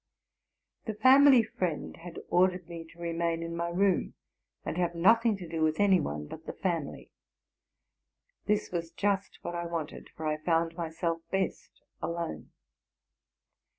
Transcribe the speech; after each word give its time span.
The 0.85 0.95
family 0.95 1.43
friend 1.43 1.95
had 1.97 2.17
ordered 2.29 2.67
me 2.67 2.85
to 2.85 2.99
remain 2.99 3.43
in 3.43 3.55
my 3.55 3.69
room, 3.69 4.15
and 4.65 4.75
have 4.75 4.95
nothing 4.95 5.37
to 5.37 5.47
do 5.47 5.61
with 5.61 5.79
any 5.79 5.99
one 5.99 6.25
but 6.25 6.47
the 6.47 6.53
family. 6.53 7.11
This 8.47 8.71
was 8.71 8.89
just 8.89 9.37
what 9.43 9.53
I 9.53 9.67
wanted, 9.67 10.09
for 10.17 10.25
I 10.25 10.37
found 10.37 10.75
myself 10.75 11.21
best 11.29 11.83
alone. 12.01 12.49